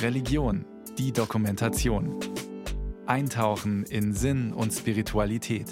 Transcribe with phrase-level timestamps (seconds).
[0.00, 0.64] Religion,
[0.98, 2.18] die Dokumentation.
[3.06, 5.66] Eintauchen in Sinn und Spiritualität.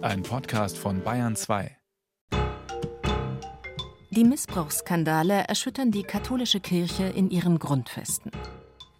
[0.00, 1.76] Ein Podcast von Bayern 2.
[4.10, 8.32] Die Missbrauchsskandale erschüttern die katholische Kirche in ihren Grundfesten.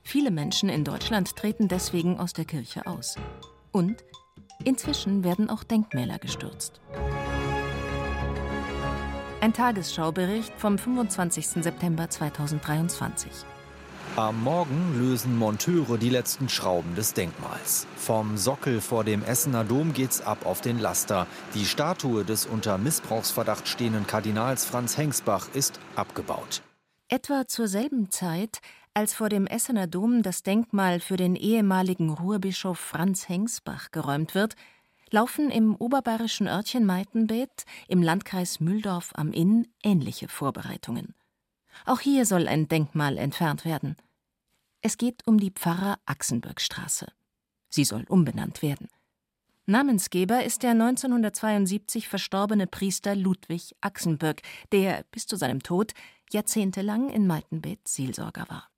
[0.02, 3.16] Viele Menschen in Deutschland treten deswegen aus der Kirche aus.
[3.72, 4.04] Und
[4.64, 6.80] inzwischen werden auch Denkmäler gestürzt.
[9.42, 11.62] Ein Tagesschaubericht vom 25.
[11.62, 13.30] September 2023.
[14.16, 17.86] Am Morgen lösen Monteure die letzten Schrauben des Denkmals.
[17.96, 21.26] Vom Sockel vor dem Essener Dom geht's ab auf den Laster.
[21.54, 26.60] Die Statue des unter Missbrauchsverdacht stehenden Kardinals Franz Hengsbach ist abgebaut.
[27.08, 28.58] Etwa zur selben Zeit,
[28.92, 34.54] als vor dem Essener Dom das Denkmal für den ehemaligen Ruhrbischof Franz Hengsbach geräumt wird,
[35.10, 41.14] laufen im oberbayerischen Örtchen Meitenbeth im Landkreis Mühldorf am Inn ähnliche Vorbereitungen.
[41.86, 43.96] Auch hier soll ein Denkmal entfernt werden.
[44.82, 47.12] Es geht um die Pfarrer Achsenbergstraße.
[47.68, 48.88] Sie soll umbenannt werden.
[49.66, 55.92] Namensgeber ist der 1972 verstorbene Priester Ludwig Achsenberg, der bis zu seinem Tod
[56.32, 58.68] jahrzehntelang in Meitenbeth Seelsorger war.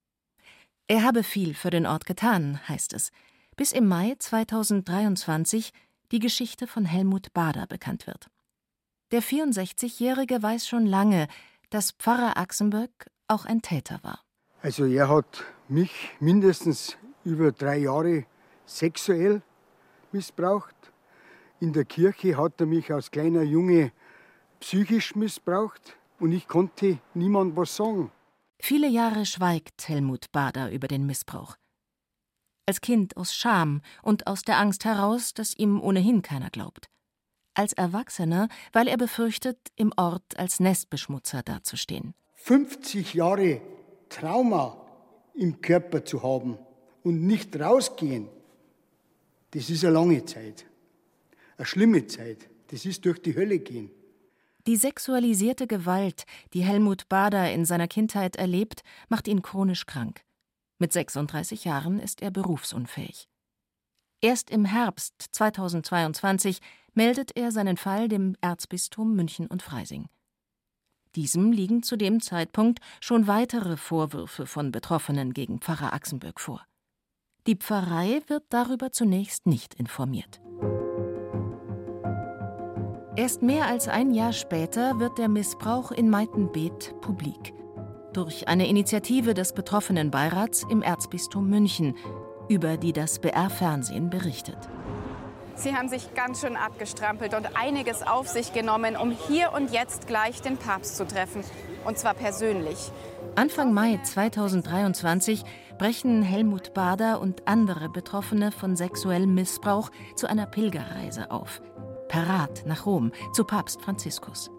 [0.89, 3.11] Er habe viel für den Ort getan, heißt es,
[3.57, 5.73] bis im Mai 2023
[6.13, 8.29] die Geschichte von Helmut Bader bekannt wird.
[9.11, 11.27] Der 64-Jährige weiß schon lange,
[11.71, 14.21] dass Pfarrer Axenberg auch ein Täter war.
[14.61, 18.27] Also er hat mich mindestens über drei Jahre
[18.67, 19.43] sexuell
[20.13, 20.75] missbraucht.
[21.61, 23.93] In der Kirche hat er mich als kleiner Junge
[24.61, 28.13] psychisch missbraucht und ich konnte niemand was sagen.
[28.61, 31.57] Viele Jahre schweigt Helmut Bader über den Missbrauch.
[32.67, 36.89] Als Kind aus Scham und aus der Angst heraus, dass ihm ohnehin keiner glaubt
[37.55, 42.15] als Erwachsener, weil er befürchtet, im Ort als Nestbeschmutzer dazustehen.
[42.37, 43.61] 50 Jahre
[44.09, 44.77] Trauma
[45.35, 46.59] im Körper zu haben
[47.03, 48.29] und nicht rausgehen,
[49.53, 50.67] das ist eine lange Zeit.
[51.57, 52.49] Eine schlimme Zeit.
[52.69, 53.91] Das ist durch die Hölle gehen.
[54.67, 56.25] Die sexualisierte Gewalt,
[56.55, 60.23] die Helmut Bader in seiner Kindheit erlebt, macht ihn chronisch krank.
[60.83, 63.29] Mit 36 Jahren ist er berufsunfähig.
[64.21, 66.59] Erst im Herbst 2022
[66.93, 70.09] meldet er seinen Fall dem Erzbistum München und Freising.
[71.15, 76.67] Diesem liegen zu dem Zeitpunkt schon weitere Vorwürfe von Betroffenen gegen Pfarrer Axenböck vor.
[77.47, 80.41] Die Pfarrei wird darüber zunächst nicht informiert.
[83.15, 87.55] Erst mehr als ein Jahr später wird der Missbrauch in Meitenbeet publik.
[88.13, 91.97] Durch eine Initiative des betroffenen Beirats im Erzbistum München,
[92.49, 94.59] über die das BR-Fernsehen berichtet.
[95.55, 100.07] Sie haben sich ganz schön abgestrampelt und einiges auf sich genommen, um hier und jetzt
[100.07, 101.43] gleich den Papst zu treffen.
[101.87, 102.91] Und zwar persönlich.
[103.35, 105.43] Anfang Mai 2023
[105.79, 111.63] brechen Helmut Bader und andere Betroffene von sexuellem Missbrauch zu einer Pilgerreise auf.
[112.09, 114.51] Parat nach Rom zu Papst Franziskus.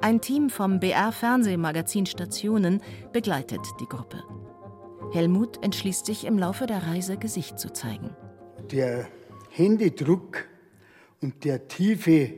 [0.00, 2.80] Ein Team vom BR-Fernsehmagazin Stationen
[3.12, 4.22] begleitet die Gruppe.
[5.12, 8.14] Helmut entschließt sich im Laufe der Reise Gesicht zu zeigen.
[8.70, 9.08] Der
[9.50, 10.46] Händedruck
[11.20, 12.34] und der tiefe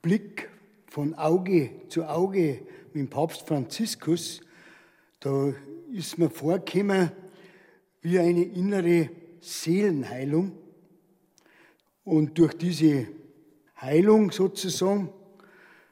[0.00, 0.48] Blick
[0.86, 2.62] von Auge zu Auge
[2.94, 4.40] mit Papst Franziskus,
[5.20, 5.52] da
[5.92, 7.12] ist mir vorgekommen
[8.00, 10.52] wie eine innere Seelenheilung.
[12.04, 13.06] Und durch diese
[13.78, 15.10] Heilung sozusagen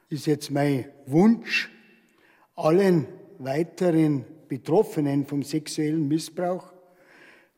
[0.09, 1.69] ist jetzt mein Wunsch,
[2.55, 6.73] allen weiteren Betroffenen vom sexuellen Missbrauch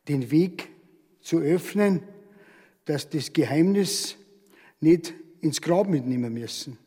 [0.08, 0.68] den Weg
[1.20, 2.02] zu öffnen,
[2.84, 4.16] dass das Geheimnis
[4.80, 6.78] nicht ins Grab mitnehmen müssen.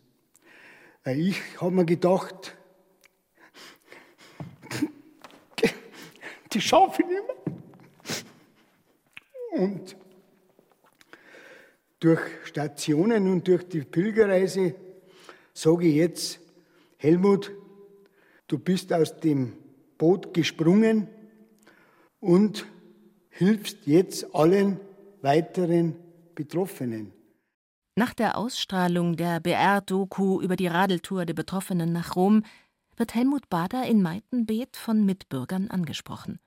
[1.04, 2.56] Weil ich habe mir gedacht,
[6.54, 7.36] die schaffe ich nicht mehr.
[9.62, 9.96] Und
[12.00, 14.76] durch Stationen und durch die Pilgerreise
[15.56, 16.40] sage ich jetzt,
[16.98, 17.52] Helmut,
[18.48, 19.54] du bist aus dem
[19.98, 21.08] Boot gesprungen
[22.20, 22.66] und
[23.30, 24.80] hilfst jetzt allen
[25.22, 25.96] weiteren
[26.36, 27.14] Betroffenen.
[27.96, 32.44] Nach der Ausstrahlung der BR-Doku über die Radeltour der Betroffenen nach Rom
[32.98, 36.40] wird Helmut Bader in Meitenbeet von Mitbürgern angesprochen.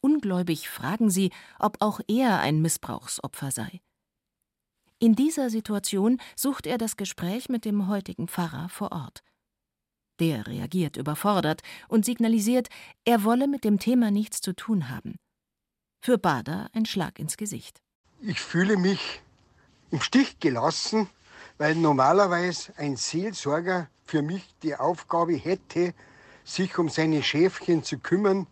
[0.00, 3.80] Ungläubig fragen sie, ob auch er ein Missbrauchsopfer sei.
[4.98, 9.22] In dieser Situation sucht er das Gespräch mit dem heutigen Pfarrer vor Ort.
[10.20, 12.68] Der reagiert überfordert und signalisiert,
[13.04, 15.16] er wolle mit dem Thema nichts zu tun haben.
[16.00, 17.84] Für Bader ein Schlag ins Gesicht
[18.26, 19.22] ich fühle mich
[19.90, 21.08] im Stich gelassen,
[21.58, 25.92] weil normalerweise ein Seelsorger für mich die Aufgabe hätte,
[26.42, 28.46] sich um seine Schäfchen zu kümmern.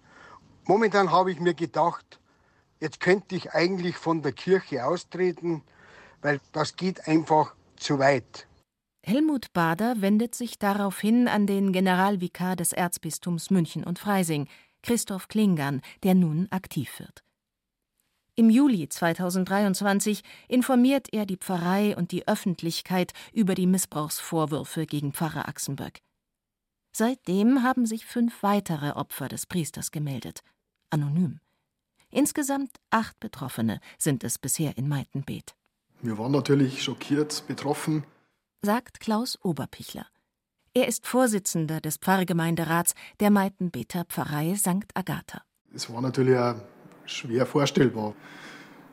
[0.65, 2.21] Momentan habe ich mir gedacht,
[2.81, 5.63] jetzt könnte ich eigentlich von der Kirche austreten,
[6.23, 8.47] weil das geht einfach zu weit.
[9.05, 14.49] Helmut Bader wendet sich daraufhin an den Generalvikar des Erzbistums München und Freising,
[14.83, 17.23] Christoph Klingern, der nun aktiv wird.
[18.35, 25.49] Im Juli 2023 informiert er die Pfarrei und die Öffentlichkeit über die Missbrauchsvorwürfe gegen Pfarrer
[25.49, 26.01] Axenböck.
[26.97, 30.41] Seitdem haben sich fünf weitere Opfer des Priesters gemeldet,
[30.91, 31.41] anonym.
[32.11, 35.55] Insgesamt acht Betroffene sind es bisher in Meitenbeet.
[36.05, 38.03] Wir waren natürlich schockiert, betroffen,
[38.61, 40.05] sagt Klaus Oberpichler.
[40.75, 44.89] Er ist Vorsitzender des Pfarrgemeinderats der Meitenbeter Pfarrei St.
[44.95, 45.43] Agatha.
[45.73, 46.57] Es war natürlich auch
[47.05, 48.17] schwer vorstellbar.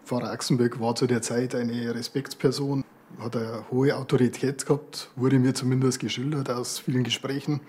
[0.05, 2.85] Pfarrer Axenbeck war zu der Zeit eine Respektsperson,
[3.17, 7.61] hat eine hohe Autorität gehabt, wurde mir zumindest geschildert aus vielen Gesprächen.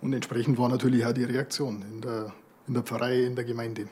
[0.00, 2.32] Und entsprechend war natürlich auch die Reaktion in der,
[2.68, 3.88] in der Pfarrei, in der Gemeinde.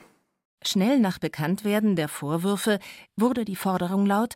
[0.62, 2.78] Schnell nach Bekanntwerden der Vorwürfe
[3.16, 4.34] wurde die Forderung laut,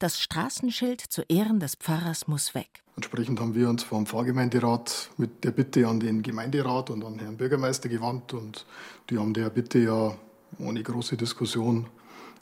[0.00, 2.82] das Straßenschild zu Ehren des Pfarrers muss weg.
[2.96, 7.36] Entsprechend haben wir uns vom Pfarrgemeinderat mit der Bitte an den Gemeinderat und an Herrn
[7.36, 8.66] Bürgermeister gewandt und
[9.10, 10.16] die haben der Bitte ja
[10.58, 11.86] ohne große Diskussion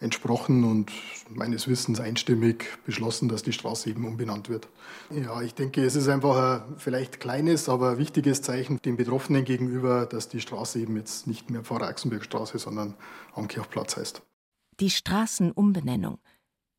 [0.01, 0.93] entsprochen und
[1.29, 4.69] meines Wissens einstimmig beschlossen, dass die Straße eben umbenannt wird.
[5.11, 10.07] Ja, ich denke, es ist einfach ein vielleicht kleines, aber wichtiges Zeichen den Betroffenen gegenüber,
[10.07, 12.95] dass die Straße eben jetzt nicht mehr Pfarrer-Axenberg-Straße, sondern
[13.35, 14.23] am Kirchplatz heißt.
[14.81, 16.19] Die Straßenumbenennung.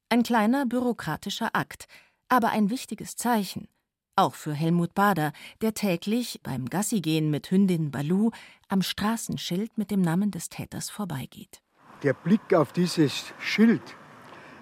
[0.10, 1.88] Ein kleiner bürokratischer Akt,
[2.30, 3.68] aber ein wichtiges Zeichen.
[4.16, 8.32] Auch für Helmut Bader, der täglich beim Gassigehen mit Hündin Balu
[8.70, 11.62] am Straßenschild mit dem Namen des Täters vorbeigeht.
[12.04, 13.82] Der Blick auf dieses Schild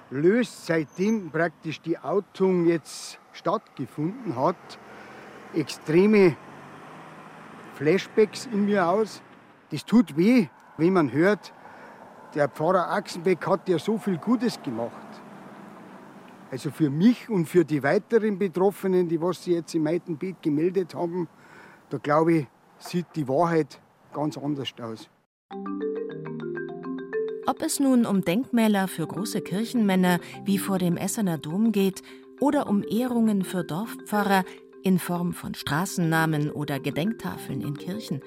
[0.09, 4.55] löst seitdem praktisch die Outung jetzt stattgefunden hat,
[5.53, 6.35] extreme
[7.75, 9.21] Flashbacks in mir aus.
[9.69, 10.47] Das tut weh,
[10.77, 11.53] wenn man hört,
[12.33, 14.91] der Pfarrer Axenbeck hat ja so viel Gutes gemacht.
[16.49, 20.95] Also für mich und für die weiteren Betroffenen, die was sie jetzt im Meitenbeet gemeldet
[20.95, 21.27] haben,
[21.89, 22.47] da glaube ich,
[22.79, 23.79] sieht die Wahrheit
[24.11, 25.09] ganz anders aus.
[27.49, 32.01] Ob es nun um Denkmäler für große Kirchenmänner wie vor dem Essener Dom geht
[32.41, 34.43] oder um Ehrungen für Dorfpfarrer
[34.83, 38.21] in Form von Straßennamen oder Gedenktafeln in Kirchen,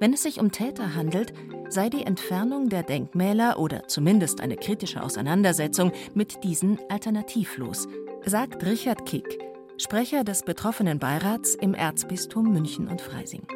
[0.00, 1.32] wenn es sich um Täter handelt,
[1.68, 7.86] sei die Entfernung der Denkmäler oder zumindest eine kritische Auseinandersetzung mit diesen alternativlos,
[8.26, 9.38] sagt Richard Kick,
[9.76, 13.46] Sprecher des betroffenen Beirats im Erzbistum München und Freising.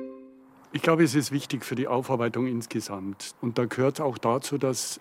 [0.75, 3.35] Ich glaube, es ist wichtig für die Aufarbeitung insgesamt.
[3.43, 5.01] Und da gehört auch dazu, dass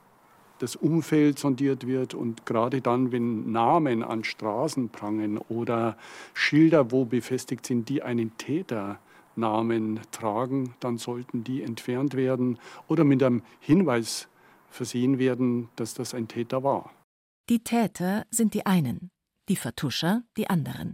[0.60, 5.98] das Umfeld sondiert wird und gerade dann, wenn Namen an Straßen prangen oder
[6.34, 9.00] Schilder wo befestigt sind, die einen Täter
[9.36, 14.28] Namen tragen, dann sollten die entfernt werden oder mit einem Hinweis
[14.70, 16.92] versehen werden, dass das ein Täter war.
[17.50, 19.10] Die Täter sind die einen,
[19.50, 20.94] die Vertuscher die anderen.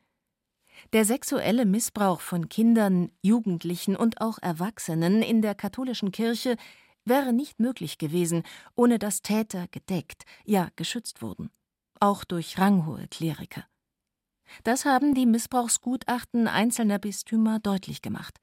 [0.94, 6.58] Der sexuelle Missbrauch von Kindern, Jugendlichen und auch Erwachsenen in der katholischen Kirche
[7.06, 8.44] wäre nicht möglich gewesen,
[8.76, 11.50] ohne dass Täter gedeckt, ja geschützt wurden,
[12.00, 13.66] auch durch ranghohe Kleriker.
[14.64, 18.40] Das haben die Missbrauchsgutachten einzelner Bistümer deutlich gemacht.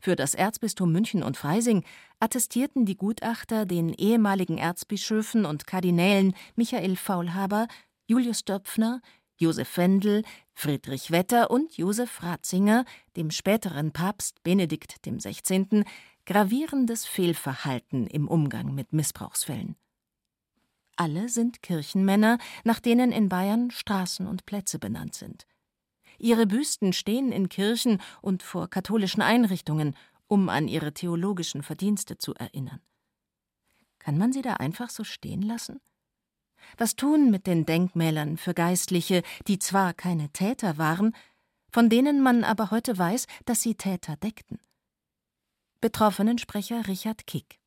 [0.00, 1.84] Für das Erzbistum München und Freising
[2.20, 7.68] attestierten die Gutachter den ehemaligen Erzbischöfen und Kardinälen Michael Faulhaber,
[8.06, 9.00] Julius Döpfner,
[9.36, 10.22] Josef Wendel,
[10.54, 12.84] Friedrich Wetter und Josef Ratzinger,
[13.16, 15.84] dem späteren Papst Benedikt XVI.,
[16.26, 19.76] gravierendes Fehlverhalten im Umgang mit Missbrauchsfällen.
[20.96, 25.46] Alle sind Kirchenmänner, nach denen in Bayern Straßen und Plätze benannt sind.
[26.18, 29.96] Ihre Büsten stehen in Kirchen und vor katholischen Einrichtungen,
[30.28, 32.80] um an ihre theologischen Verdienste zu erinnern.
[33.98, 35.80] Kann man sie da einfach so stehen lassen?
[36.78, 41.14] Was tun mit den Denkmälern für Geistliche, die zwar keine Täter waren,
[41.70, 44.58] von denen man aber heute weiß, dass sie Täter deckten?
[45.80, 47.58] Betroffenensprecher Richard Kick.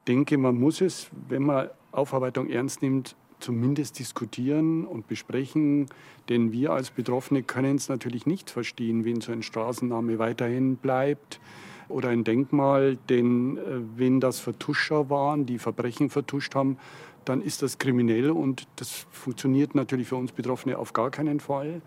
[0.00, 5.86] Ich denke, man muss es, wenn man Aufarbeitung ernst nimmt, zumindest diskutieren und besprechen,
[6.28, 11.40] denn wir als Betroffene können es natürlich nicht verstehen, wenn so ein Straßenname weiterhin bleibt
[11.88, 13.60] oder ein Denkmal, denn äh,
[13.96, 16.78] wenn das Vertuscher waren, die Verbrechen vertuscht haben,
[17.28, 21.82] dann ist das kriminell und das funktioniert natürlich für uns Betroffene auf gar keinen Fall.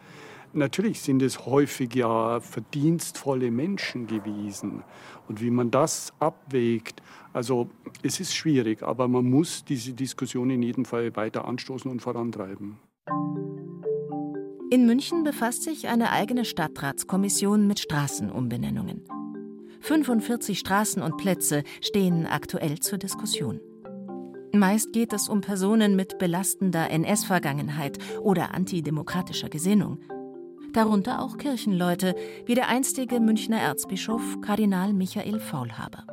[0.54, 4.84] Natürlich sind es häufig ja verdienstvolle Menschen gewesen.
[5.28, 7.02] Und wie man das abwägt,
[7.34, 7.70] also
[8.02, 12.78] es ist schwierig, aber man muss diese Diskussion in jedem Fall weiter anstoßen und vorantreiben.
[14.70, 19.06] In München befasst sich eine eigene Stadtratskommission mit Straßenumbenennungen.
[19.82, 23.62] 45 Straßen und Plätze stehen aktuell zur Diskussion.
[24.60, 30.00] Meist geht es um Personen mit belastender NS-Vergangenheit oder antidemokratischer Gesinnung.
[30.74, 36.06] Darunter auch Kirchenleute, wie der einstige Münchner Erzbischof Kardinal Michael Faulhaber.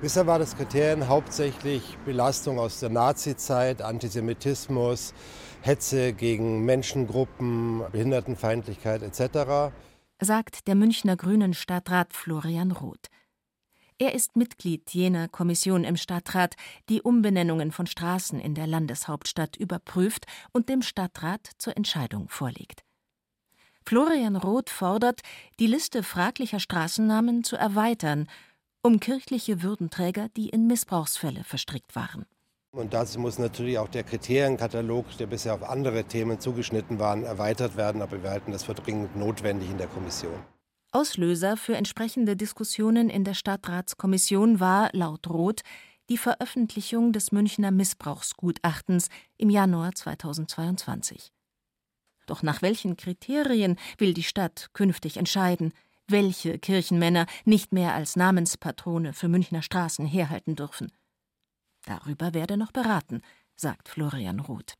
[0.00, 5.14] Bisher war das Kriterium hauptsächlich Belastung aus der Nazizeit, Antisemitismus,
[5.60, 9.72] Hetze gegen Menschengruppen, Behindertenfeindlichkeit etc.
[10.20, 13.11] Sagt der Münchner Grünen Stadtrat Florian Roth.
[14.02, 16.56] Er ist Mitglied jener Kommission im Stadtrat,
[16.88, 22.82] die Umbenennungen von Straßen in der Landeshauptstadt überprüft und dem Stadtrat zur Entscheidung vorlegt.
[23.86, 25.20] Florian Roth fordert,
[25.60, 28.26] die Liste fraglicher Straßennamen zu erweitern,
[28.82, 32.26] um kirchliche Würdenträger, die in Missbrauchsfälle verstrickt waren.
[32.72, 37.76] Und dazu muss natürlich auch der Kriterienkatalog, der bisher auf andere Themen zugeschnitten war, erweitert
[37.76, 38.02] werden.
[38.02, 40.42] Aber wir halten das für dringend notwendig in der Kommission.
[40.92, 45.62] Auslöser für entsprechende Diskussionen in der Stadtratskommission war, laut Roth,
[46.10, 49.08] die Veröffentlichung des Münchner Missbrauchsgutachtens
[49.38, 51.32] im Januar 2022.
[52.26, 55.72] Doch nach welchen Kriterien will die Stadt künftig entscheiden,
[56.08, 60.92] welche Kirchenmänner nicht mehr als Namenspatrone für Münchner Straßen herhalten dürfen?
[61.86, 63.22] Darüber werde noch beraten,
[63.56, 64.74] sagt Florian Roth.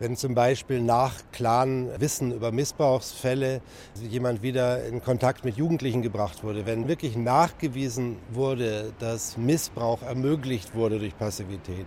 [0.00, 3.60] Wenn zum Beispiel nach klaren Wissen über Missbrauchsfälle
[4.00, 10.76] jemand wieder in Kontakt mit Jugendlichen gebracht wurde, wenn wirklich nachgewiesen wurde, dass Missbrauch ermöglicht
[10.76, 11.86] wurde durch Passivität,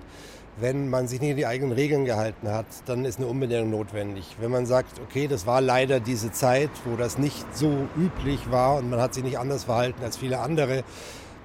[0.57, 4.35] wenn man sich nicht an die eigenen Regeln gehalten hat, dann ist eine Umbenennung notwendig.
[4.41, 8.75] Wenn man sagt, okay, das war leider diese Zeit, wo das nicht so üblich war
[8.75, 10.83] und man hat sich nicht anders verhalten als viele andere,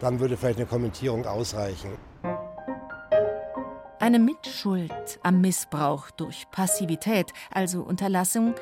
[0.00, 1.90] dann würde vielleicht eine Kommentierung ausreichen.
[4.06, 8.54] Eine Mitschuld am Missbrauch durch Passivität, also Unterlassung,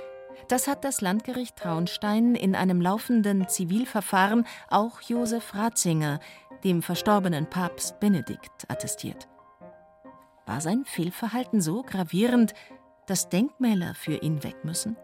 [0.49, 6.19] das hat das Landgericht Traunstein in einem laufenden Zivilverfahren auch Josef Ratzinger,
[6.65, 9.29] dem verstorbenen Papst Benedikt, attestiert.
[10.47, 12.55] War sein Fehlverhalten so gravierend,
[13.07, 14.97] dass Denkmäler für ihn weg müssen?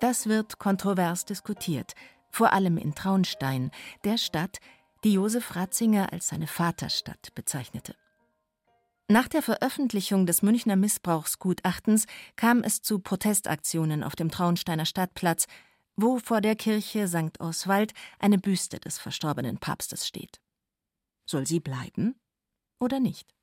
[0.00, 1.92] Das wird kontrovers diskutiert,
[2.28, 3.70] vor allem in Traunstein,
[4.02, 4.58] der Stadt,
[5.04, 7.94] die Josef Ratzinger als seine Vaterstadt bezeichnete.
[9.10, 12.04] Nach der Veröffentlichung des Münchner Missbrauchsgutachtens
[12.36, 15.46] kam es zu Protestaktionen auf dem Traunsteiner Stadtplatz,
[15.96, 17.40] wo vor der Kirche St.
[17.40, 20.42] Oswald eine Büste des verstorbenen Papstes steht.
[21.24, 22.16] Soll sie bleiben
[22.80, 23.34] oder nicht?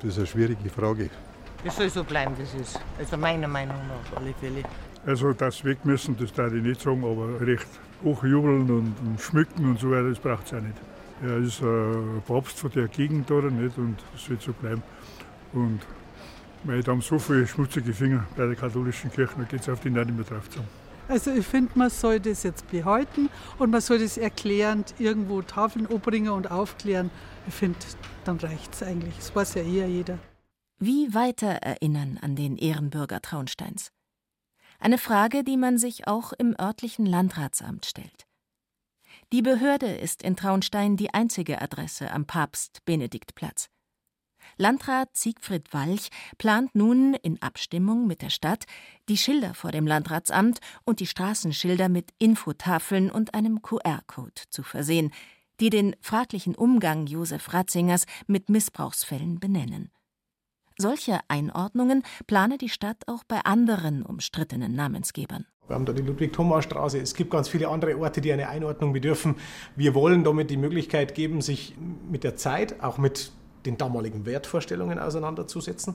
[0.00, 1.10] Das ist eine schwierige Frage.
[1.62, 2.80] Es soll so bleiben, wie es ist.
[2.98, 4.62] Also meiner Meinung nach auf alle Fälle.
[5.04, 7.68] Also das weg müssen, das darf ich nicht sagen, aber recht
[8.02, 10.78] hochjubeln und schmücken und so weiter, das braucht es auch nicht.
[11.22, 14.82] Er ist ein Papst von der Gegend da nicht und das wird so bleiben.
[15.52, 15.80] Und
[16.64, 19.80] weil da haben so viele schmutzige Finger bei der katholischen Kirche, da geht es auf
[19.80, 20.68] die nicht mehr drauf zusammen.
[21.08, 25.86] Also ich finde, man soll das jetzt behalten und man soll das erklärend irgendwo Tafeln
[25.86, 27.10] umbringen und aufklären.
[27.46, 27.78] Ich finde,
[28.24, 29.16] dann reicht es eigentlich.
[29.16, 30.18] Das weiß ja eher jeder.
[30.78, 33.92] Wie weiter erinnern an den Ehrenbürger Traunsteins?
[34.80, 38.26] Eine Frage, die man sich auch im örtlichen Landratsamt stellt.
[39.32, 43.70] Die Behörde ist in Traunstein die einzige Adresse am Papst-Benedikt-Platz.
[44.58, 48.66] Landrat Siegfried Walch plant nun in Abstimmung mit der Stadt,
[49.08, 55.10] die Schilder vor dem Landratsamt und die Straßenschilder mit Infotafeln und einem QR-Code zu versehen,
[55.60, 59.90] die den fraglichen Umgang Josef Ratzingers mit Missbrauchsfällen benennen.
[60.76, 65.46] Solche Einordnungen plane die Stadt auch bei anderen umstrittenen Namensgebern.
[65.68, 66.98] Wir haben da die Ludwig-Thomas-Straße.
[66.98, 69.36] Es gibt ganz viele andere Orte, die eine Einordnung bedürfen.
[69.76, 71.74] Wir wollen damit die Möglichkeit geben, sich
[72.10, 73.32] mit der Zeit, auch mit
[73.64, 75.94] den damaligen Wertvorstellungen auseinanderzusetzen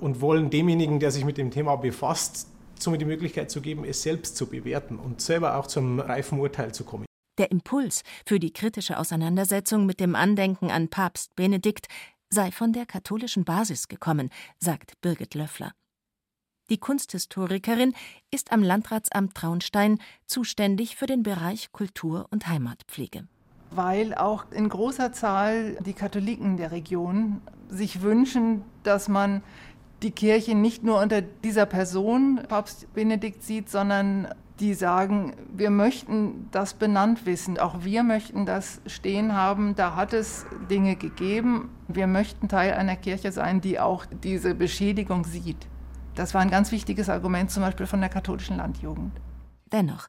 [0.00, 4.02] und wollen demjenigen, der sich mit dem Thema befasst, somit die Möglichkeit zu geben, es
[4.02, 7.06] selbst zu bewerten und selber auch zum reifen Urteil zu kommen.
[7.38, 11.86] Der Impuls für die kritische Auseinandersetzung mit dem Andenken an Papst Benedikt
[12.30, 15.72] sei von der katholischen Basis gekommen, sagt Birgit Löffler.
[16.68, 17.94] Die Kunsthistorikerin
[18.32, 23.28] ist am Landratsamt Traunstein zuständig für den Bereich Kultur und Heimatpflege.
[23.70, 29.42] Weil auch in großer Zahl die Katholiken der Region sich wünschen, dass man
[30.02, 36.48] die Kirche nicht nur unter dieser Person Papst Benedikt sieht, sondern die sagen, wir möchten
[36.50, 42.06] das benannt wissen, auch wir möchten das stehen haben, da hat es Dinge gegeben, wir
[42.06, 45.68] möchten Teil einer Kirche sein, die auch diese Beschädigung sieht.
[46.16, 49.12] Das war ein ganz wichtiges Argument zum Beispiel von der katholischen Landjugend.
[49.70, 50.08] Dennoch,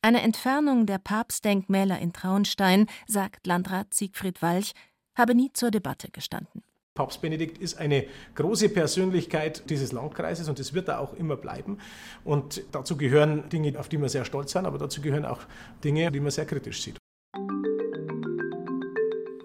[0.00, 4.72] eine Entfernung der Papstdenkmäler in Traunstein, sagt Landrat Siegfried Walch,
[5.16, 6.62] habe nie zur Debatte gestanden.
[6.94, 11.78] Papst Benedikt ist eine große Persönlichkeit dieses Landkreises und das wird er auch immer bleiben.
[12.22, 15.40] Und dazu gehören Dinge, auf die wir sehr stolz sind, aber dazu gehören auch
[15.82, 16.98] Dinge, die man sehr kritisch sieht.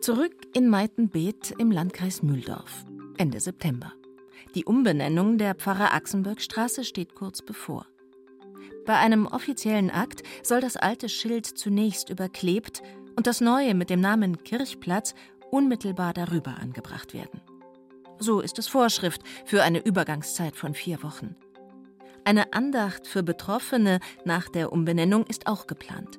[0.02, 2.86] Zurück in Meitenbeet im Landkreis Mühldorf.
[3.18, 3.94] Ende September.
[4.56, 7.86] Die Umbenennung der Pfarrer Axenbergstraße steht kurz bevor.
[8.86, 12.82] Bei einem offiziellen Akt soll das alte Schild zunächst überklebt
[13.16, 15.14] und das neue mit dem Namen Kirchplatz
[15.52, 17.42] unmittelbar darüber angebracht werden.
[18.18, 21.36] So ist es Vorschrift für eine Übergangszeit von vier Wochen.
[22.26, 26.18] Eine Andacht für Betroffene nach der Umbenennung ist auch geplant.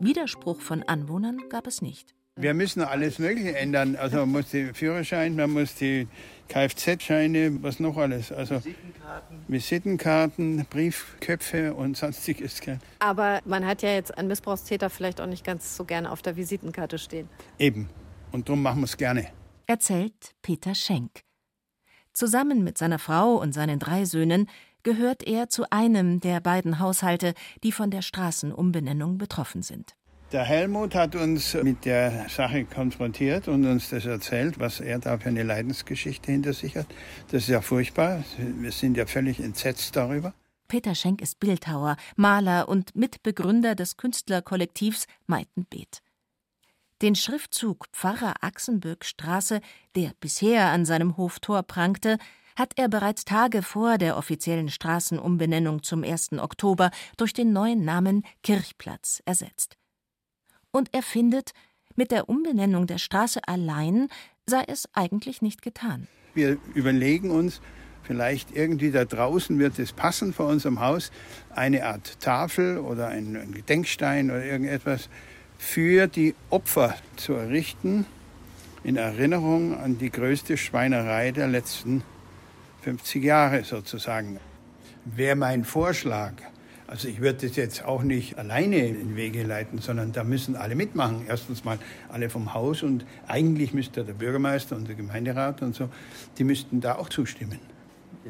[0.00, 2.14] Widerspruch von Anwohnern gab es nicht.
[2.36, 3.96] Wir müssen alles Mögliche ändern.
[3.96, 6.08] Also man muss den Führerschein, man muss die
[6.48, 8.32] Kfz-Scheine, was noch alles.
[8.32, 9.44] Also Visitenkarten.
[9.48, 12.60] Visitenkarten, Briefköpfe und sonstiges.
[13.00, 16.36] Aber man hat ja jetzt einen Missbrauchstäter vielleicht auch nicht ganz so gerne auf der
[16.36, 17.28] Visitenkarte stehen.
[17.58, 17.88] Eben.
[18.30, 19.28] Und darum machen wir es gerne
[19.72, 21.22] erzählt Peter Schenk.
[22.12, 24.50] Zusammen mit seiner Frau und seinen drei Söhnen
[24.82, 29.94] gehört er zu einem der beiden Haushalte, die von der Straßenumbenennung betroffen sind.
[30.32, 35.18] Der Helmut hat uns mit der Sache konfrontiert und uns das erzählt, was er da
[35.18, 36.86] für eine Leidensgeschichte hinter sich hat.
[37.30, 38.24] Das ist ja furchtbar.
[38.38, 40.32] Wir sind ja völlig entsetzt darüber.
[40.68, 46.00] Peter Schenk ist Bildhauer, Maler und Mitbegründer des Künstlerkollektivs Meitenbeet.
[47.02, 49.04] Den Schriftzug Pfarrer Axenböck
[49.94, 52.16] der bisher an seinem Hoftor prangte,
[52.56, 56.32] hat er bereits Tage vor der offiziellen Straßenumbenennung zum 1.
[56.38, 59.76] Oktober durch den neuen Namen Kirchplatz ersetzt.
[60.72, 61.52] Und er findet,
[61.94, 64.08] mit der Umbenennung der Straße allein
[64.46, 66.08] sei es eigentlich nicht getan.
[66.34, 67.60] Wir überlegen uns,
[68.02, 71.12] vielleicht irgendwie da draußen wird es passen vor unserem Haus,
[71.50, 75.08] eine Art Tafel oder ein Gedenkstein oder irgendetwas,
[75.58, 78.06] für die Opfer zu errichten,
[78.82, 82.02] in Erinnerung an die größte Schweinerei der letzten
[82.82, 84.40] 50 Jahre sozusagen.
[85.04, 86.32] Wäre mein Vorschlag.
[86.92, 90.74] Also ich würde das jetzt auch nicht alleine in Wege leiten, sondern da müssen alle
[90.74, 91.22] mitmachen.
[91.26, 91.78] Erstens mal
[92.10, 95.88] alle vom Haus und eigentlich müsste der Bürgermeister und der Gemeinderat und so,
[96.36, 97.60] die müssten da auch zustimmen.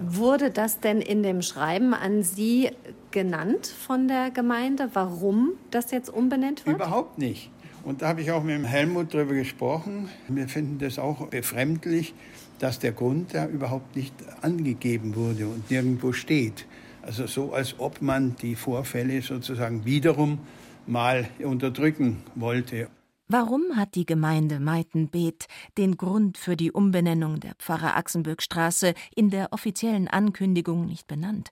[0.01, 2.71] Wurde das denn in dem Schreiben an Sie
[3.11, 6.77] genannt von der Gemeinde, warum das jetzt umbenannt wird?
[6.77, 7.51] Überhaupt nicht.
[7.83, 10.09] Und da habe ich auch mit dem Helmut darüber gesprochen.
[10.29, 12.15] Wir finden das auch befremdlich,
[12.61, 16.65] dass der Grund da überhaupt nicht angegeben wurde und nirgendwo steht.
[17.03, 20.39] Also so, als ob man die Vorfälle sozusagen wiederum
[20.87, 22.89] mal unterdrücken wollte.
[23.29, 25.47] Warum hat die Gemeinde Meitenbeet
[25.79, 31.51] den Grund für die Umbenennung der Pfarrer Axenböckstraße in der offiziellen Ankündigung nicht benannt?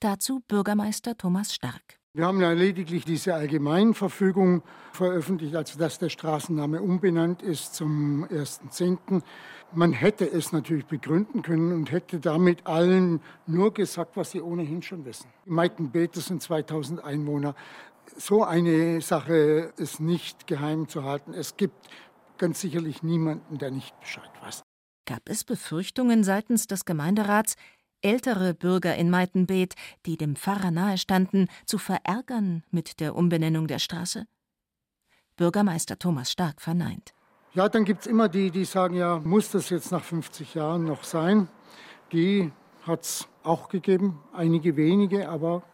[0.00, 1.98] Dazu Bürgermeister Thomas Stark.
[2.16, 9.20] Wir haben ja lediglich diese Allgemeinverfügung veröffentlicht, also dass der Straßenname umbenannt ist zum 1.10.
[9.72, 14.82] Man hätte es natürlich begründen können und hätte damit allen nur gesagt, was sie ohnehin
[14.82, 15.28] schon wissen.
[15.44, 17.54] Meitenbeet sind 2000 Einwohner
[18.16, 21.34] so eine Sache ist nicht geheim zu halten.
[21.34, 21.88] Es gibt
[22.38, 24.62] ganz sicherlich niemanden, der nicht Bescheid weiß.
[25.06, 27.56] Gab es Befürchtungen seitens des Gemeinderats,
[28.02, 29.74] ältere Bürger in Meitenbeet,
[30.04, 34.26] die dem Pfarrer nahestanden, zu verärgern mit der Umbenennung der Straße?
[35.36, 37.15] Bürgermeister Thomas Stark verneint.
[37.56, 40.84] Ja, dann gibt es immer die, die sagen, ja, muss das jetzt nach 50 Jahren
[40.84, 41.48] noch sein?
[42.12, 42.52] Die
[42.86, 45.64] hat es auch gegeben, einige wenige, aber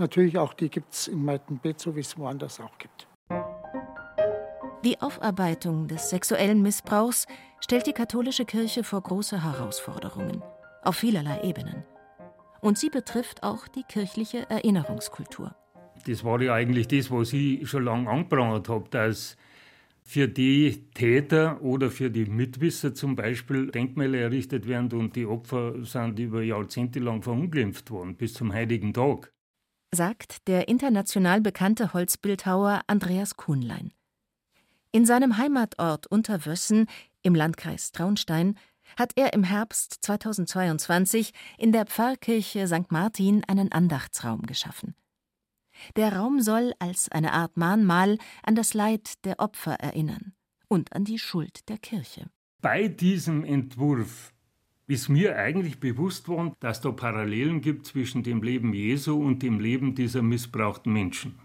[0.00, 3.06] Natürlich auch die gibt es in Meitenbeet, so wie es woanders auch gibt.
[4.82, 7.26] Die Aufarbeitung des sexuellen Missbrauchs
[7.60, 10.42] stellt die katholische Kirche vor große Herausforderungen,
[10.82, 11.84] auf vielerlei Ebenen.
[12.62, 15.54] Und sie betrifft auch die kirchliche Erinnerungskultur.
[16.06, 19.36] Das war ja eigentlich das, was ich schon lange angeprangert habe, dass
[20.10, 25.84] für die Täter oder für die Mitwisser zum Beispiel Denkmäler errichtet werden und die Opfer
[25.84, 29.32] sind über Jahrzehnte lang verunglimpft worden, bis zum heutigen Tag
[29.92, 33.92] sagt der international bekannte Holzbildhauer Andreas Kuhnlein.
[34.92, 36.86] In seinem Heimatort Unterwössen
[37.22, 38.56] im Landkreis Traunstein
[38.96, 42.90] hat er im Herbst 2022 in der Pfarrkirche St.
[42.90, 44.94] Martin einen Andachtsraum geschaffen.
[45.96, 50.32] Der Raum soll als eine Art Mahnmal an das Leid der Opfer erinnern
[50.68, 52.30] und an die Schuld der Kirche.
[52.60, 54.32] Bei diesem Entwurf
[54.86, 59.60] ist mir eigentlich bewusst worden, dass da Parallelen gibt zwischen dem Leben Jesu und dem
[59.60, 61.38] Leben dieser missbrauchten Menschen.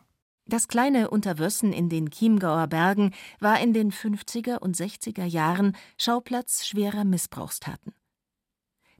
[0.48, 6.66] Das kleine Unterwössen in den Chiemgauer Bergen war in den 50er und 60er Jahren Schauplatz
[6.66, 7.94] schwerer Missbrauchstaten.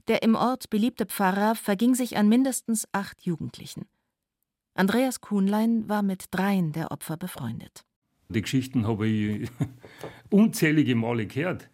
[0.08, 3.86] Der im Ort beliebte Pfarrer verging sich an mindestens acht Jugendlichen.
[4.76, 7.86] Andreas Kuhnlein war mit dreien der Opfer befreundet.
[8.28, 9.48] Die Geschichten habe ich
[10.30, 11.70] unzählige Male gehört.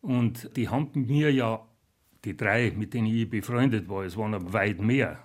[0.00, 1.66] Und die haben mir ja
[2.24, 5.18] die drei, mit denen ich befreundet war, es waren aber weit mehr,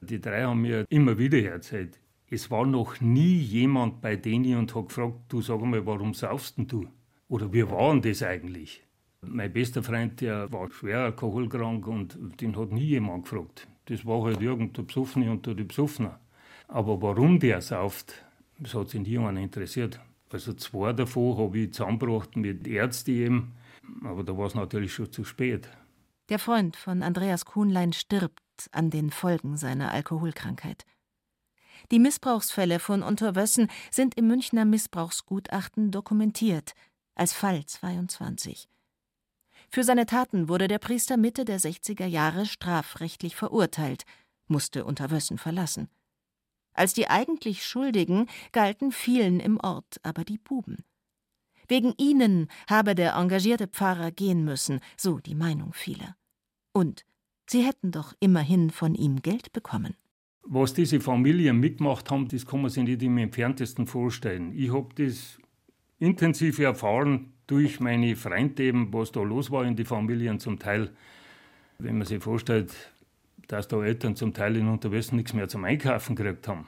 [0.00, 4.72] die drei haben mir immer wieder erzählt, es war noch nie jemand bei denen und
[4.72, 6.86] hat gefragt, du sag mal, warum saufst denn du?
[7.28, 8.84] Oder wir waren das eigentlich.
[9.22, 13.66] Mein bester Freund, der war schwer alkoholkrank und den hat nie jemand gefragt.
[13.86, 16.12] Das war halt irgendein Besoffene unter die Besoffenen.
[16.70, 18.14] Aber warum der sauft,
[18.58, 19.98] das hat sich nie jemand interessiert.
[20.30, 23.52] Also zwei davon habe ich zusammengebracht mit Ärzten eben,
[24.04, 25.68] aber da war es natürlich schon zu spät.
[26.28, 30.84] Der Freund von Andreas Kuhnlein stirbt an den Folgen seiner Alkoholkrankheit.
[31.90, 36.74] Die Missbrauchsfälle von Unterwössen sind im Münchner Missbrauchsgutachten dokumentiert
[37.16, 38.68] als Fall 22.
[39.70, 44.04] Für seine Taten wurde der Priester Mitte der 60er Jahre strafrechtlich verurteilt,
[44.46, 45.88] musste Unterwössen verlassen.
[46.72, 50.84] Als die eigentlich Schuldigen galten vielen im Ort aber die Buben.
[51.68, 56.16] Wegen ihnen habe der engagierte Pfarrer gehen müssen, so die Meinung vieler.
[56.72, 57.04] Und
[57.48, 59.94] sie hätten doch immerhin von ihm Geld bekommen.
[60.42, 64.52] Was diese Familien mitgemacht haben, das kann man sich nicht im entferntesten vorstellen.
[64.52, 65.38] Ich habe das
[66.00, 70.90] intensiv erfahren durch meine Freunde, eben, was da los war in den Familien zum Teil.
[71.78, 72.74] Wenn man sich vorstellt,
[73.50, 76.66] dass da Eltern zum Teil in Unterwessen nichts mehr zum Einkaufen gekriegt haben,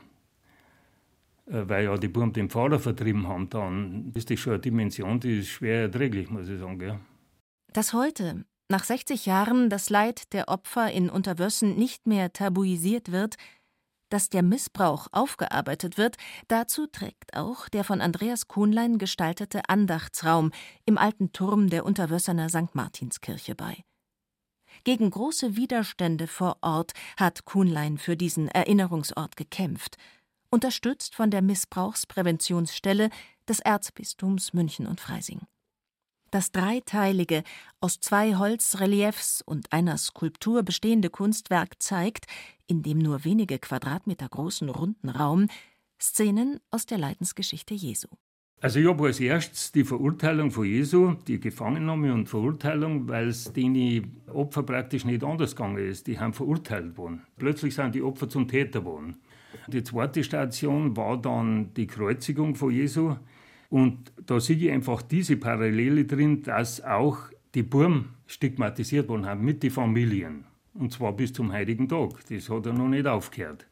[1.46, 5.20] äh, weil ja die Buben den Pfarrer vertrieben haben, dann ist das schon eine Dimension,
[5.20, 6.80] die ist schwer erträglich, muss ich sagen.
[6.80, 7.00] Ja.
[7.72, 13.36] Dass heute, nach 60 Jahren, das Leid der Opfer in Unterwössen nicht mehr tabuisiert wird,
[14.08, 16.16] dass der Missbrauch aufgearbeitet wird,
[16.48, 20.50] dazu trägt auch der von Andreas Kuhnlein gestaltete Andachtsraum
[20.84, 22.74] im alten Turm der Unterwössener St.
[22.74, 23.84] Martinskirche bei.
[24.84, 29.96] Gegen große Widerstände vor Ort hat Kuhnlein für diesen Erinnerungsort gekämpft,
[30.50, 33.10] unterstützt von der Missbrauchspräventionsstelle
[33.48, 35.40] des Erzbistums München und Freising.
[36.32, 37.44] Das dreiteilige,
[37.80, 42.26] aus zwei Holzreliefs und einer Skulptur bestehende Kunstwerk zeigt,
[42.66, 45.48] in dem nur wenige Quadratmeter großen runden Raum,
[46.00, 48.08] Szenen aus der Leidensgeschichte Jesu.
[48.62, 53.52] Also ich habe als erstes die Verurteilung von Jesu, die Gefangennahme und Verurteilung, weil es
[53.52, 56.06] denen Opfer praktisch nicht anders gegangen ist.
[56.06, 57.22] Die haben verurteilt worden.
[57.38, 59.16] Plötzlich sind die Opfer zum Täter geworden.
[59.66, 63.16] Die zweite Station war dann die Kreuzigung von Jesu.
[63.68, 67.18] Und da sehe ich einfach diese Parallele drin, dass auch
[67.56, 70.44] die Burm stigmatisiert worden haben mit den Familien.
[70.74, 72.10] Und zwar bis zum heutigen Tag.
[72.28, 73.66] Das hat er noch nicht aufgehört.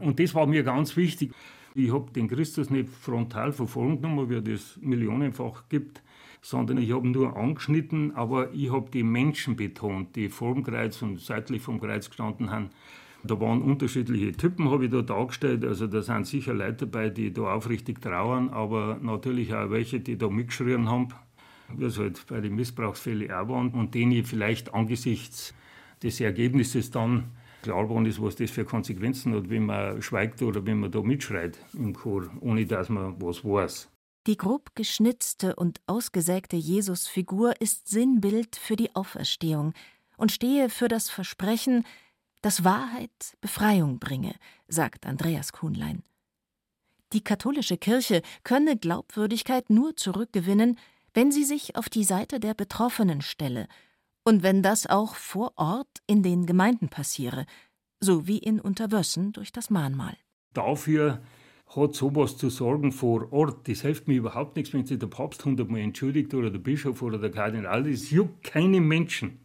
[0.00, 1.32] Und das war mir ganz wichtig.
[1.76, 6.02] Ich habe den Christus nicht frontal vor genommen, wie das millionenfach gibt,
[6.40, 11.02] sondern ich habe nur angeschnitten, aber ich habe die Menschen betont, die vor dem Kreuz
[11.02, 12.70] und seitlich vom Kreuz gestanden haben.
[13.24, 15.64] Da waren unterschiedliche Typen, habe ich da dargestellt.
[15.64, 20.16] Also da sind sicher Leute dabei, die da aufrichtig trauern, aber natürlich auch welche, die
[20.16, 21.08] da mitgeschrien haben,
[21.76, 25.54] wie es halt bei den Missbrauchsfällen auch waren und denen ich vielleicht angesichts
[26.04, 27.24] des Ergebnisses dann
[27.64, 31.02] klar geworden ist, was das für Konsequenzen hat, wenn man schweigt oder wenn man da
[31.02, 33.90] mitschreit im Chor, ohne dass man was weiß.
[34.26, 39.74] Die grob geschnitzte und ausgesägte Jesusfigur ist Sinnbild für die Auferstehung
[40.16, 41.84] und stehe für das Versprechen,
[42.40, 44.34] dass Wahrheit Befreiung bringe,
[44.68, 46.02] sagt Andreas Kuhnlein.
[47.12, 50.78] Die katholische Kirche könne Glaubwürdigkeit nur zurückgewinnen,
[51.14, 53.68] wenn sie sich auf die Seite der Betroffenen stelle
[54.24, 57.46] und wenn das auch vor Ort in den Gemeinden passiere,
[58.00, 60.16] so wie in Unterwössen durch das Mahnmal.
[60.52, 61.20] Dafür
[61.74, 63.68] hat sowas zu sorgen vor Ort.
[63.68, 67.18] Das hilft mir überhaupt nichts, wenn sich der Papst hundertmal entschuldigt oder der Bischof oder
[67.18, 67.84] der Kardinal.
[67.84, 69.40] Das juckt keine Menschen.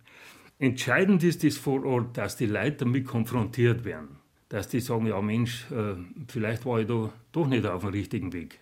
[0.60, 4.18] Entscheidend ist es vor Ort, dass die Leute damit konfrontiert werden.
[4.50, 5.96] Dass die sagen, ja Mensch, äh,
[6.28, 8.60] vielleicht war ich da doch nicht auf dem richtigen Weg.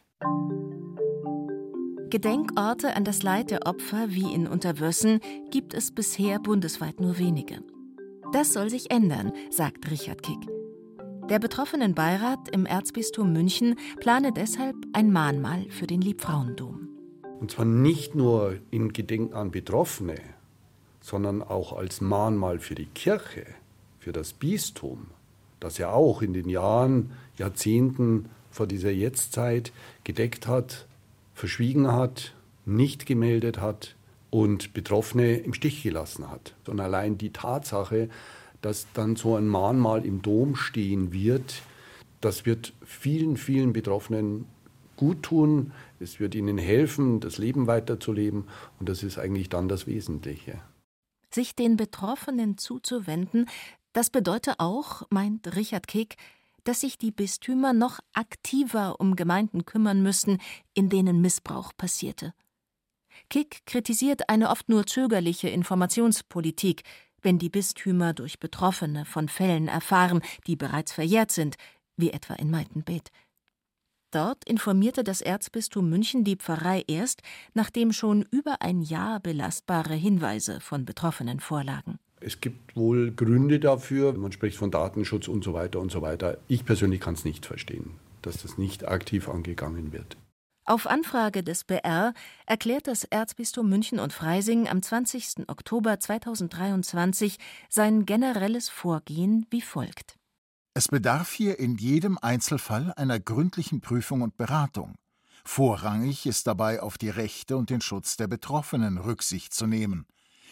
[2.10, 5.20] Gedenkorte an das Leid der Opfer wie in Unterwössen
[5.52, 7.62] gibt es bisher bundesweit nur wenige.
[8.32, 10.39] Das soll sich ändern, sagt Richard Kick.
[11.30, 16.88] Der betroffenen Beirat im Erzbistum München plane deshalb ein Mahnmal für den Liebfrauendom.
[17.41, 20.15] Und zwar nicht nur in Gedenken an Betroffene,
[21.02, 23.46] sondern auch als Mahnmal für die Kirche,
[24.00, 25.08] für das Bistum,
[25.60, 29.74] das ja auch in den Jahren, Jahrzehnten vor dieser Jetztzeit
[30.06, 30.86] gedeckt hat,
[31.38, 32.34] verschwiegen hat,
[32.65, 33.95] nicht gemeldet hat
[34.32, 36.56] und Betroffene im Stich gelassen hat.
[36.67, 38.10] Und allein die Tatsache,
[38.62, 41.62] dass dann so ein Mahnmal im Dom stehen wird,
[42.21, 44.45] das wird vielen, vielen Betroffenen
[44.95, 45.73] gut tun.
[46.00, 48.45] Es wird ihnen helfen, das Leben weiterzuleben.
[48.80, 50.60] Und das ist eigentlich dann das Wesentliche.
[51.32, 53.47] Sich den Betroffenen zuzuwenden,
[53.93, 56.17] das bedeutet auch, meint Richard Kick,
[56.68, 60.40] dass sich die Bistümer noch aktiver um Gemeinden kümmern müssten,
[60.74, 62.34] in denen Missbrauch passierte.
[63.30, 66.84] Kick kritisiert eine oft nur zögerliche Informationspolitik,
[67.22, 71.56] wenn die Bistümer durch Betroffene von Fällen erfahren, die bereits verjährt sind,
[71.96, 73.12] wie etwa in Meitenbeet.
[74.12, 77.22] Dort informierte das Erzbistum München die Pfarrei erst,
[77.54, 81.98] nachdem schon über ein Jahr belastbare Hinweise von Betroffenen vorlagen.
[82.20, 86.38] Es gibt wohl Gründe dafür, man spricht von Datenschutz und so weiter und so weiter.
[86.48, 87.92] Ich persönlich kann es nicht verstehen,
[88.24, 90.18] dass das nicht aktiv angegangen wird.
[90.66, 92.14] Auf Anfrage des BR
[92.46, 95.48] erklärt das Erzbistum München und Freising am 20.
[95.48, 97.38] Oktober 2023
[97.70, 100.18] sein generelles Vorgehen wie folgt.
[100.74, 104.96] Es bedarf hier in jedem Einzelfall einer gründlichen Prüfung und Beratung.
[105.46, 110.06] Vorrangig ist dabei auf die Rechte und den Schutz der Betroffenen Rücksicht zu nehmen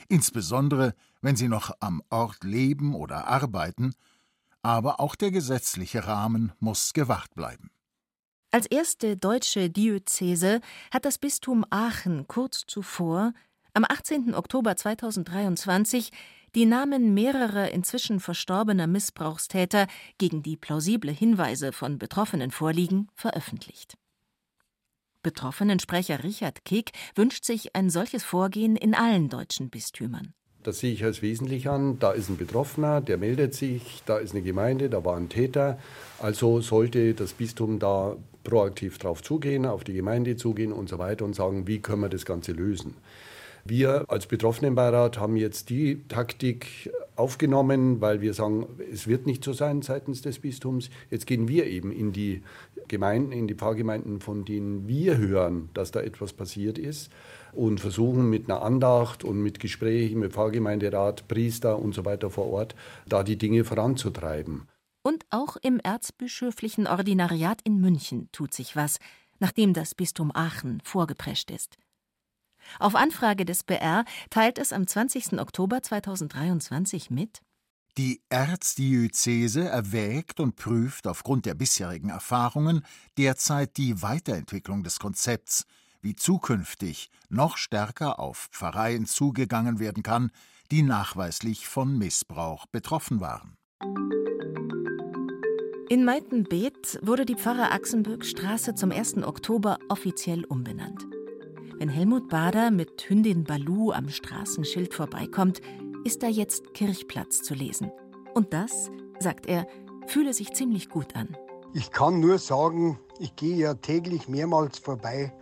[0.07, 3.95] insbesondere wenn sie noch am Ort leben oder arbeiten,
[4.61, 7.71] aber auch der gesetzliche Rahmen muss gewahrt bleiben.
[8.51, 13.33] Als erste deutsche Diözese hat das Bistum Aachen kurz zuvor,
[13.73, 14.33] am 18.
[14.35, 16.11] Oktober 2023,
[16.53, 19.87] die Namen mehrerer inzwischen verstorbener Missbrauchstäter,
[20.19, 23.97] gegen die plausible Hinweise von Betroffenen vorliegen, veröffentlicht.
[25.25, 30.35] Betroffenensprecher Richard Kick wünscht sich ein solches Vorgehen in allen deutschen Bistümern.
[30.61, 31.97] Das sehe ich als wesentlich an.
[31.97, 35.79] Da ist ein Betroffener, der meldet sich, da ist eine Gemeinde, da war ein Täter.
[36.19, 41.25] Also sollte das Bistum da proaktiv drauf zugehen, auf die Gemeinde zugehen und so weiter
[41.25, 42.93] und sagen, wie können wir das Ganze lösen.
[43.63, 49.53] Wir als Betroffenenbeirat haben jetzt die Taktik aufgenommen, weil wir sagen, es wird nicht so
[49.53, 50.89] sein seitens des Bistums.
[51.09, 52.43] Jetzt gehen wir eben in die
[52.87, 57.11] Gemeinden, in die Pfarrgemeinden, von denen wir hören, dass da etwas passiert ist
[57.53, 62.47] und versuchen mit einer Andacht und mit Gesprächen mit Pfarrgemeinderat, Priester und so weiter vor
[62.47, 62.75] Ort,
[63.07, 64.67] da die Dinge voranzutreiben.
[65.01, 68.97] Und auch im erzbischöflichen Ordinariat in München tut sich was,
[69.39, 71.77] nachdem das Bistum Aachen vorgeprescht ist.
[72.79, 75.39] Auf Anfrage des BR teilt es am 20.
[75.39, 77.41] Oktober 2023 mit,
[77.97, 82.83] die Erzdiözese erwägt und prüft aufgrund der bisherigen Erfahrungen
[83.17, 85.65] derzeit die Weiterentwicklung des Konzepts,
[86.01, 90.31] wie zukünftig noch stärker auf Pfarreien zugegangen werden kann,
[90.71, 93.55] die nachweislich von Missbrauch betroffen waren.
[95.87, 99.17] In Meitenbeet wurde die Pfarrer Axenböck Straße zum 1.
[99.23, 101.05] Oktober offiziell umbenannt.
[101.77, 105.59] Wenn Helmut Bader mit Hündin Balu am Straßenschild vorbeikommt,
[106.05, 107.91] ist da jetzt Kirchplatz zu lesen.
[108.33, 109.67] Und das, sagt er,
[110.07, 111.35] fühle sich ziemlich gut an.
[111.73, 115.33] Ich kann nur sagen, ich gehe ja täglich mehrmals vorbei.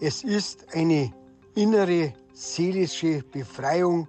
[0.00, 1.12] Es ist eine
[1.54, 4.08] innere seelische Befreiung.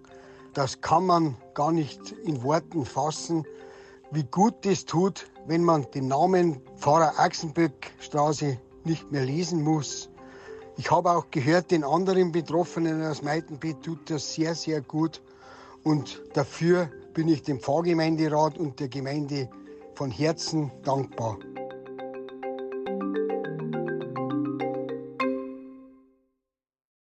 [0.53, 3.43] Das kann man gar nicht in Worten fassen,
[4.11, 10.09] wie gut es tut, wenn man den Namen Pfarrer Axenböck Straße nicht mehr lesen muss.
[10.77, 15.21] Ich habe auch gehört, den anderen Betroffenen aus Meitenbeet tut das sehr, sehr gut.
[15.83, 19.49] Und dafür bin ich dem Pfarrgemeinderat und der Gemeinde
[19.93, 21.37] von Herzen dankbar.